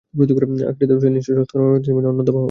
আখিরাতেও 0.71 0.99
সে 0.99 1.09
নিশ্চয়ই 1.09 1.37
সৎকর্মপরায়ণদের 1.39 2.11
অন্যতম 2.11 2.27
হবে। 2.27 2.39